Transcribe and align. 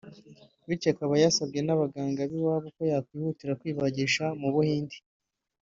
bityo 0.67 0.87
akaba 0.93 1.13
yasabwe 1.23 1.59
n’abaganga 1.63 2.21
b’iwabo 2.29 2.67
ko 2.75 2.81
yakwihutira 2.91 3.57
kwibagisha 3.59 4.23
mu 4.41 4.47
Buhinde 4.55 4.97